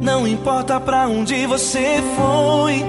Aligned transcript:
Não 0.00 0.26
importa 0.26 0.78
para 0.80 1.08
onde 1.08 1.46
você 1.46 2.02
foi, 2.16 2.82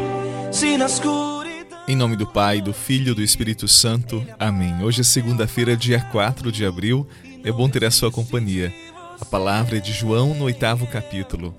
se 0.52 0.78
na 0.78 0.86
escuridão. 0.86 1.80
Em 1.88 1.96
nome 1.96 2.16
do 2.16 2.26
Pai, 2.26 2.62
do 2.62 2.74
Filho 2.74 3.12
e 3.12 3.16
do 3.16 3.22
Espírito 3.22 3.68
Santo. 3.68 4.26
Amém. 4.40 4.84
Hoje 4.84 5.02
é 5.02 5.04
segunda-feira, 5.04 5.78
dia 5.78 6.02
4 6.12 6.52
de 6.52 6.66
abril. 6.66 7.08
É 7.44 7.52
bom 7.52 7.70
ter 7.70 7.86
a 7.86 7.92
sua 7.92 8.12
companhia. 8.12 8.74
A 9.20 9.26
palavra 9.26 9.78
é 9.78 9.80
de 9.80 9.94
João 9.94 10.34
no 10.34 10.46
oitavo 10.46 10.88
capítulo. 10.88 11.56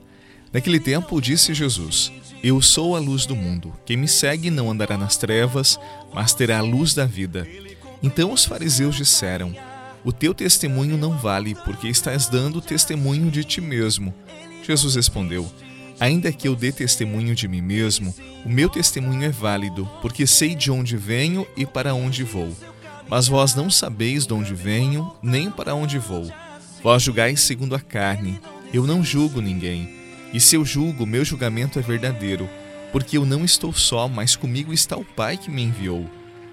Naquele 0.52 0.80
tempo 0.80 1.20
disse 1.20 1.54
Jesus: 1.54 2.12
Eu 2.42 2.60
sou 2.60 2.96
a 2.96 2.98
luz 2.98 3.24
do 3.24 3.36
mundo. 3.36 3.72
Quem 3.84 3.96
me 3.96 4.08
segue 4.08 4.50
não 4.50 4.70
andará 4.70 4.98
nas 4.98 5.16
trevas, 5.16 5.78
mas 6.12 6.34
terá 6.34 6.58
a 6.58 6.62
luz 6.62 6.92
da 6.92 7.06
vida. 7.06 7.46
Então 8.02 8.32
os 8.32 8.44
fariseus 8.44 8.96
disseram: 8.96 9.54
O 10.04 10.12
teu 10.12 10.34
testemunho 10.34 10.96
não 10.96 11.16
vale, 11.16 11.54
porque 11.64 11.88
estás 11.88 12.28
dando 12.28 12.60
testemunho 12.60 13.30
de 13.30 13.44
ti 13.44 13.60
mesmo. 13.60 14.12
Jesus 14.66 14.96
respondeu: 14.96 15.50
Ainda 16.00 16.32
que 16.32 16.48
eu 16.48 16.56
dê 16.56 16.72
testemunho 16.72 17.34
de 17.34 17.46
mim 17.46 17.62
mesmo, 17.62 18.14
o 18.44 18.48
meu 18.48 18.68
testemunho 18.68 19.24
é 19.24 19.30
válido, 19.30 19.88
porque 20.02 20.26
sei 20.26 20.54
de 20.54 20.70
onde 20.70 20.96
venho 20.96 21.46
e 21.56 21.64
para 21.64 21.94
onde 21.94 22.22
vou. 22.24 22.54
Mas 23.08 23.28
vós 23.28 23.54
não 23.54 23.70
sabeis 23.70 24.26
de 24.26 24.34
onde 24.34 24.54
venho, 24.54 25.12
nem 25.22 25.50
para 25.50 25.74
onde 25.74 25.98
vou. 25.98 26.30
Vós 26.82 27.02
julgais 27.02 27.40
segundo 27.40 27.74
a 27.74 27.80
carne. 27.80 28.40
Eu 28.72 28.86
não 28.86 29.02
julgo 29.04 29.40
ninguém. 29.40 29.88
E 30.32 30.40
se 30.40 30.56
eu 30.56 30.64
julgo, 30.64 31.06
meu 31.06 31.24
julgamento 31.24 31.78
é 31.78 31.82
verdadeiro, 31.82 32.48
porque 32.92 33.16
eu 33.16 33.24
não 33.24 33.44
estou 33.44 33.72
só, 33.72 34.08
mas 34.08 34.34
comigo 34.34 34.72
está 34.72 34.96
o 34.96 35.04
Pai 35.04 35.36
que 35.36 35.50
me 35.50 35.62
enviou. 35.62 36.04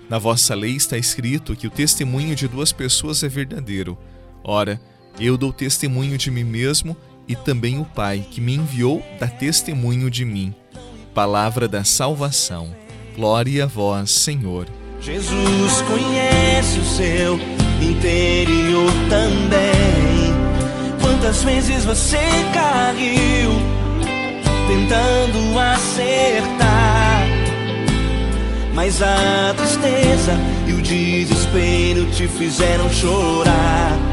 Na 0.10 0.20
vossa 0.20 0.54
lei 0.54 0.76
está 0.76 0.98
escrito 0.98 1.56
que 1.56 1.66
o 1.66 1.72
testemunho 1.72 2.36
de 2.36 2.48
duas 2.48 2.72
pessoas 2.72 3.24
é 3.24 3.28
verdadeiro. 3.28 3.98
Ora, 4.44 4.80
eu 5.20 5.38
dou 5.38 5.52
testemunho 5.52 6.18
de 6.18 6.30
mim 6.30 6.44
mesmo 6.44 6.96
e 7.28 7.36
também 7.36 7.80
o 7.80 7.86
Pai 7.86 8.26
que 8.30 8.42
me 8.42 8.56
enviou 8.56 9.04
dá 9.20 9.28
testemunho 9.28 10.10
de 10.10 10.26
mim. 10.26 10.54
Palavra 11.14 11.68
da 11.68 11.84
salvação. 11.84 12.76
Glória 13.16 13.66
a 13.66 13.68
vós, 13.68 14.12
Senhor. 14.12 14.68
Jesus 15.00 15.82
conhece 15.82 16.80
o 16.80 16.86
seu 16.86 17.40
interior 17.82 18.92
também. 19.10 20.34
Quantas 21.02 21.44
vezes 21.44 21.86
você 21.86 22.18
caiu 22.54 23.52
tentando 24.68 25.60
acertar? 25.60 27.28
Mas 28.74 29.02
a 29.02 29.54
tristeza 29.56 30.34
e 30.68 30.74
o 30.74 30.82
desespero 30.82 32.10
te 32.12 32.28
fizeram 32.28 32.90
chorar. 32.90 34.13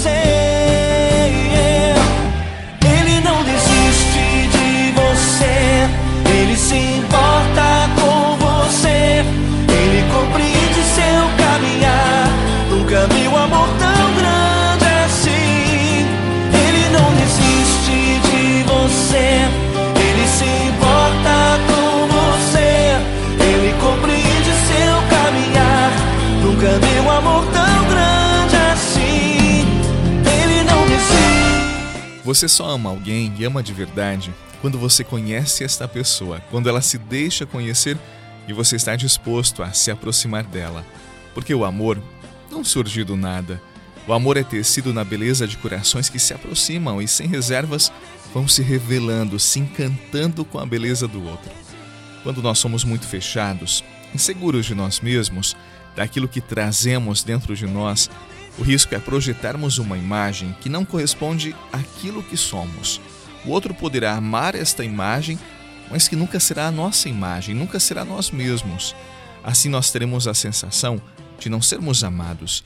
Você 32.31 32.47
só 32.47 32.69
ama 32.69 32.89
alguém 32.89 33.33
e 33.37 33.43
ama 33.43 33.61
de 33.61 33.73
verdade 33.73 34.33
quando 34.61 34.79
você 34.79 35.03
conhece 35.03 35.65
esta 35.65 35.85
pessoa, 35.85 36.39
quando 36.49 36.69
ela 36.69 36.79
se 36.79 36.97
deixa 36.97 37.45
conhecer 37.45 37.97
e 38.47 38.53
você 38.53 38.77
está 38.77 38.95
disposto 38.95 39.61
a 39.61 39.73
se 39.73 39.91
aproximar 39.91 40.45
dela. 40.45 40.85
Porque 41.33 41.53
o 41.53 41.65
amor 41.65 42.01
não 42.49 42.63
surge 42.63 43.03
do 43.03 43.17
nada. 43.17 43.61
O 44.07 44.13
amor 44.13 44.37
é 44.37 44.43
tecido 44.43 44.93
na 44.93 45.03
beleza 45.03 45.45
de 45.45 45.57
corações 45.57 46.07
que 46.07 46.17
se 46.17 46.33
aproximam 46.33 47.01
e, 47.01 47.07
sem 47.07 47.27
reservas, 47.27 47.91
vão 48.33 48.47
se 48.47 48.61
revelando, 48.61 49.37
se 49.37 49.59
encantando 49.59 50.45
com 50.45 50.57
a 50.57 50.65
beleza 50.65 51.09
do 51.09 51.21
outro. 51.27 51.51
Quando 52.23 52.41
nós 52.41 52.59
somos 52.59 52.85
muito 52.85 53.05
fechados, 53.05 53.83
inseguros 54.15 54.65
de 54.65 54.73
nós 54.73 55.01
mesmos, 55.01 55.53
daquilo 55.97 56.29
que 56.29 56.39
trazemos 56.39 57.23
dentro 57.23 57.57
de 57.57 57.67
nós, 57.67 58.09
o 58.57 58.63
risco 58.63 58.93
é 58.93 58.99
projetarmos 58.99 59.77
uma 59.77 59.97
imagem 59.97 60.55
que 60.61 60.69
não 60.69 60.85
corresponde 60.85 61.55
àquilo 61.71 62.21
que 62.21 62.37
somos. 62.37 63.01
O 63.45 63.49
outro 63.49 63.73
poderá 63.73 64.13
amar 64.13 64.55
esta 64.55 64.83
imagem, 64.83 65.39
mas 65.89 66.07
que 66.07 66.15
nunca 66.15 66.39
será 66.39 66.67
a 66.67 66.71
nossa 66.71 67.09
imagem, 67.09 67.55
nunca 67.55 67.79
será 67.79 68.05
nós 68.05 68.29
mesmos. 68.29 68.95
Assim 69.43 69.69
nós 69.69 69.91
teremos 69.91 70.27
a 70.27 70.33
sensação 70.33 71.01
de 71.39 71.49
não 71.49 71.61
sermos 71.61 72.03
amados. 72.03 72.63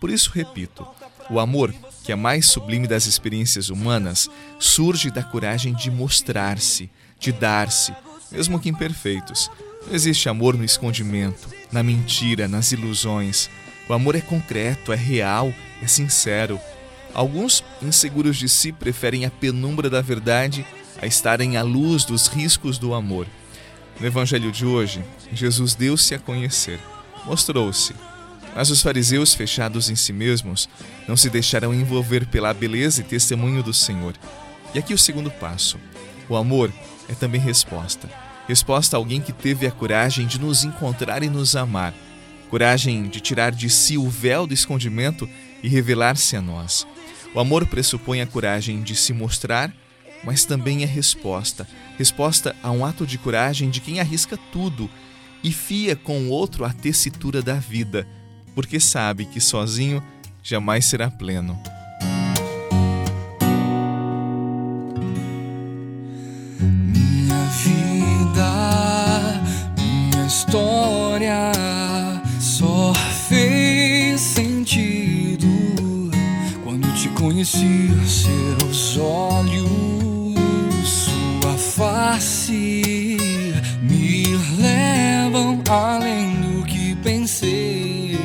Por 0.00 0.10
isso, 0.10 0.30
repito, 0.34 0.86
o 1.30 1.38
amor, 1.38 1.72
que 2.04 2.12
é 2.12 2.14
a 2.14 2.18
mais 2.18 2.46
sublime 2.46 2.86
das 2.86 3.06
experiências 3.06 3.70
humanas, 3.70 4.28
surge 4.58 5.10
da 5.10 5.22
coragem 5.22 5.74
de 5.74 5.90
mostrar-se, 5.90 6.90
de 7.18 7.32
dar-se, 7.32 7.94
mesmo 8.30 8.58
que 8.58 8.68
imperfeitos. 8.68 9.50
Não 9.86 9.94
existe 9.94 10.28
amor 10.28 10.56
no 10.56 10.64
escondimento, 10.64 11.48
na 11.70 11.82
mentira, 11.82 12.48
nas 12.48 12.72
ilusões. 12.72 13.48
O 13.88 13.92
amor 13.92 14.16
é 14.16 14.20
concreto, 14.20 14.92
é 14.92 14.96
real, 14.96 15.52
é 15.82 15.86
sincero. 15.86 16.58
Alguns, 17.14 17.64
inseguros 17.80 18.36
de 18.36 18.48
si, 18.48 18.72
preferem 18.72 19.24
a 19.24 19.30
penumbra 19.30 19.88
da 19.88 20.00
verdade 20.00 20.66
a 21.00 21.06
estarem 21.06 21.56
à 21.56 21.62
luz 21.62 22.04
dos 22.04 22.26
riscos 22.26 22.78
do 22.78 22.94
amor. 22.94 23.26
No 24.00 24.06
Evangelho 24.06 24.50
de 24.52 24.66
hoje, 24.66 25.04
Jesus 25.32 25.74
deu-se 25.74 26.14
a 26.14 26.18
conhecer, 26.18 26.78
mostrou-se. 27.24 27.94
Mas 28.54 28.70
os 28.70 28.82
fariseus, 28.82 29.34
fechados 29.34 29.90
em 29.90 29.96
si 29.96 30.12
mesmos, 30.12 30.68
não 31.06 31.16
se 31.16 31.28
deixaram 31.28 31.74
envolver 31.74 32.26
pela 32.26 32.52
beleza 32.54 33.02
e 33.02 33.04
testemunho 33.04 33.62
do 33.62 33.72
Senhor. 33.72 34.14
E 34.74 34.78
aqui 34.78 34.92
o 34.92 34.98
segundo 34.98 35.30
passo. 35.30 35.78
O 36.28 36.36
amor 36.36 36.72
é 37.08 37.14
também 37.14 37.40
resposta. 37.40 38.08
Resposta 38.48 38.96
a 38.96 38.98
alguém 38.98 39.20
que 39.20 39.32
teve 39.32 39.66
a 39.66 39.70
coragem 39.70 40.26
de 40.26 40.40
nos 40.40 40.64
encontrar 40.64 41.22
e 41.22 41.28
nos 41.28 41.54
amar. 41.54 41.94
Coragem 42.50 43.08
de 43.08 43.20
tirar 43.20 43.52
de 43.52 43.68
si 43.68 43.98
o 43.98 44.08
véu 44.08 44.46
do 44.46 44.54
escondimento 44.54 45.28
e 45.62 45.68
revelar-se 45.68 46.36
a 46.36 46.42
nós. 46.42 46.86
O 47.34 47.40
amor 47.40 47.66
pressupõe 47.66 48.20
a 48.20 48.26
coragem 48.26 48.82
de 48.82 48.94
se 48.94 49.12
mostrar, 49.12 49.72
mas 50.24 50.44
também 50.44 50.82
é 50.82 50.86
resposta. 50.86 51.68
Resposta 51.98 52.54
a 52.62 52.70
um 52.70 52.84
ato 52.84 53.06
de 53.06 53.18
coragem 53.18 53.68
de 53.68 53.80
quem 53.80 54.00
arrisca 54.00 54.38
tudo 54.52 54.88
e 55.42 55.52
fia 55.52 55.94
com 55.94 56.22
o 56.22 56.30
outro 56.30 56.64
a 56.64 56.72
tessitura 56.72 57.42
da 57.42 57.54
vida, 57.54 58.06
porque 58.54 58.80
sabe 58.80 59.26
que 59.26 59.40
sozinho 59.40 60.02
jamais 60.42 60.86
será 60.86 61.10
pleno. 61.10 61.60
Minha 66.60 67.44
vida, 67.62 67.95
conheci. 77.46 77.86
Seus 78.06 78.96
olhos, 78.98 80.34
sua 80.84 81.56
face 81.56 83.16
me 83.82 84.36
levam 84.58 85.62
além 85.68 86.40
do 86.40 86.64
que 86.64 86.94
pensei. 86.96 88.18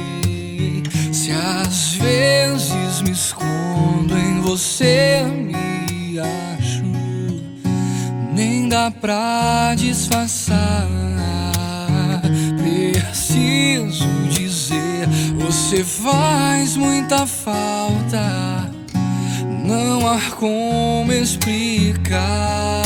Se 1.11 1.31
às 1.31 1.93
vezes 1.95 3.01
me 3.01 3.11
escondo 3.11 4.17
em 4.17 4.41
você, 4.41 5.23
me 5.23 6.19
acho 6.19 6.83
nem 8.33 8.67
dá 8.69 8.89
pra 8.89 9.75
disfarçar. 9.75 11.01
Você 15.71 15.83
faz 15.83 16.75
muita 16.75 17.25
falta, 17.25 18.60
não 19.71 20.05
há 20.05 20.19
como 20.31 21.13
explicar. 21.13 22.83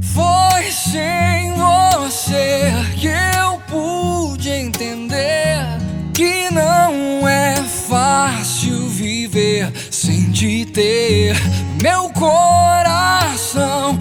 Foi 0.00 0.70
sem 0.72 1.52
você 1.52 2.72
que 2.98 3.08
eu 3.08 3.60
pude 3.68 4.48
entender 4.48 5.58
que 6.14 6.50
não 6.50 7.28
é 7.28 7.56
fácil 7.56 8.88
viver 8.88 9.70
sem 9.90 10.32
te 10.32 10.64
ter. 10.64 11.36
Meu 11.82 12.08
coração. 12.10 13.98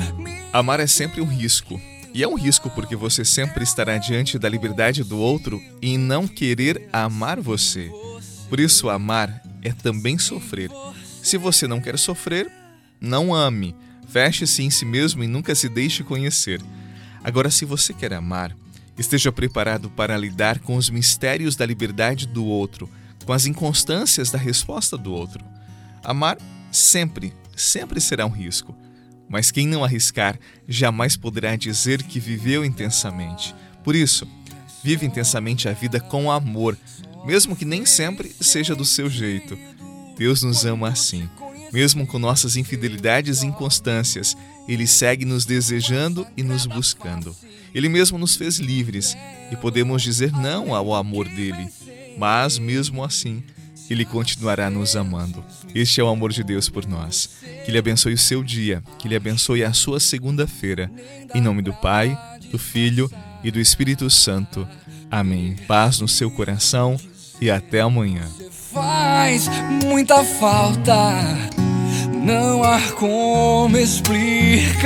Amar 0.54 0.80
é 0.80 0.88
sempre 0.88 1.20
um 1.20 1.28
risco. 1.28 1.82
E 2.14 2.24
é 2.24 2.28
um 2.30 2.36
risco 2.36 2.70
porque 2.70 2.96
você 2.96 3.26
sempre 3.26 3.62
estará 3.62 3.98
diante 3.98 4.40
da 4.40 4.48
liberdade 4.48 5.04
do 5.04 5.18
outro 5.18 5.62
e 5.82 5.98
não 5.98 6.26
querer 6.26 6.88
amar 6.94 7.42
você. 7.42 7.92
Por 8.48 8.62
isso, 8.62 8.90
amar 8.90 9.45
é 9.66 9.74
também 9.74 10.18
sofrer. 10.18 10.70
Se 11.24 11.38
você 11.38 11.68
não 11.68 11.82
quer 11.82 11.98
sofrer, 11.98 12.50
não 13.02 13.34
ame. 13.34 13.76
Feche-se 14.08 14.62
em 14.62 14.70
si 14.70 14.86
mesmo 14.86 15.24
e 15.24 15.28
nunca 15.28 15.56
se 15.56 15.68
deixe 15.68 16.04
conhecer. 16.04 16.62
Agora, 17.24 17.50
se 17.50 17.66
você 17.66 17.92
quer 17.92 18.14
amar, 18.14 18.56
esteja 18.98 19.32
preparado 19.32 19.90
para 19.90 20.16
lidar 20.16 20.60
com 20.60 20.76
os 20.76 20.90
mistérios 20.90 21.56
da 21.56 21.66
liberdade 21.66 22.28
do 22.28 22.46
outro, 22.46 22.88
com 23.26 23.34
as 23.34 23.48
inconstâncias 23.48 24.30
da 24.30 24.38
resposta 24.38 24.96
do 24.96 25.12
outro. 25.12 25.44
Amar 26.04 26.38
sempre, 26.72 27.34
sempre 27.56 28.00
será 28.00 28.26
um 28.28 28.30
risco. 28.30 28.76
Mas 29.28 29.50
quem 29.50 29.68
não 29.68 29.84
arriscar 29.84 30.40
jamais 30.68 31.18
poderá 31.18 31.56
dizer 31.56 32.04
que 32.04 32.20
viveu 32.20 32.64
intensamente. 32.64 33.56
Por 33.84 33.96
isso, 33.96 34.28
vive 34.84 35.08
intensamente 35.08 35.68
a 35.68 35.74
vida 35.74 36.00
com 36.00 36.32
amor, 36.32 36.78
mesmo 37.26 37.56
que 37.56 37.66
nem 37.66 37.86
sempre 37.86 38.34
seja 38.40 38.76
do 38.76 38.86
seu 38.86 39.10
jeito. 39.10 39.58
Deus 40.18 40.44
nos 40.44 40.66
ama 40.66 40.90
assim. 40.90 41.30
Mesmo 41.74 42.08
com 42.08 42.20
nossas 42.20 42.56
infidelidades 42.56 43.42
e 43.42 43.48
inconstâncias, 43.48 44.38
Ele 44.68 44.88
segue 44.88 45.26
nos 45.26 45.46
desejando 45.46 46.26
e 46.38 46.44
nos 46.44 46.66
buscando. 46.66 47.36
Ele 47.74 47.90
mesmo 47.90 48.18
nos 48.18 48.36
fez 48.36 48.58
livres 48.58 49.18
e 49.52 49.56
podemos 49.58 50.02
dizer 50.02 50.32
não 50.32 50.74
ao 50.74 50.94
amor 50.94 51.28
dele. 51.28 51.68
Mas, 52.18 52.58
mesmo 52.58 53.04
assim, 53.04 53.44
ele 53.90 54.06
continuará 54.06 54.70
nos 54.70 54.96
amando. 54.96 55.44
Este 55.74 56.02
é 56.02 56.04
o 56.04 56.08
amor 56.08 56.32
de 56.32 56.44
Deus 56.44 56.70
por 56.70 56.88
nós. 56.88 57.30
Que 57.64 57.70
Ele 57.70 57.78
abençoe 57.78 58.14
o 58.14 58.18
seu 58.18 58.44
dia, 58.44 58.82
que 58.98 59.08
Ele 59.08 59.16
abençoe 59.16 59.64
a 59.64 59.74
sua 59.74 60.00
segunda-feira. 60.00 60.90
Em 61.34 61.42
nome 61.42 61.62
do 61.62 61.74
Pai, 61.74 62.18
do 62.52 62.58
Filho 62.58 63.12
e 63.44 63.52
do 63.52 63.60
Espírito 63.60 64.10
Santo. 64.10 64.68
Amém. 65.12 65.56
Paz 65.68 66.00
no 66.00 66.08
seu 66.08 66.32
coração 66.32 66.98
e 67.40 67.50
até 67.52 67.82
amanhã. 67.82 68.24
Faz 68.74 69.50
muita 69.84 70.24
falta, 70.24 71.12
não 72.26 72.64
há 72.64 72.80
como 72.94 73.78
explicar. 73.78 74.86